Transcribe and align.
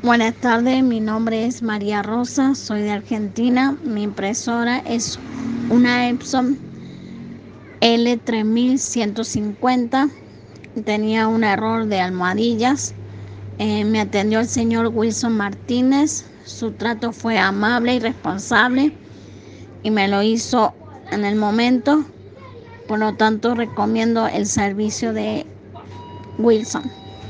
Buenas 0.00 0.34
tardes, 0.34 0.84
mi 0.84 1.00
nombre 1.00 1.44
es 1.44 1.60
María 1.60 2.04
Rosa, 2.04 2.54
soy 2.54 2.82
de 2.82 2.92
Argentina. 2.92 3.76
Mi 3.82 4.04
impresora 4.04 4.78
es 4.78 5.18
una 5.70 6.08
Epson 6.08 6.56
L3150. 7.80 10.08
Tenía 10.84 11.26
un 11.26 11.42
error 11.42 11.86
de 11.86 11.98
almohadillas. 11.98 12.94
Eh, 13.58 13.84
me 13.84 14.00
atendió 14.00 14.38
el 14.38 14.46
señor 14.46 14.92
Wilson 14.94 15.36
Martínez. 15.36 16.24
Su 16.44 16.70
trato 16.70 17.10
fue 17.10 17.36
amable 17.36 17.96
y 17.96 17.98
responsable 17.98 18.92
y 19.82 19.90
me 19.90 20.06
lo 20.06 20.22
hizo 20.22 20.74
en 21.10 21.24
el 21.24 21.34
momento. 21.34 22.04
Por 22.86 23.00
lo 23.00 23.14
tanto, 23.14 23.56
recomiendo 23.56 24.28
el 24.28 24.46
servicio 24.46 25.12
de 25.12 25.44
Wilson. 26.38 27.07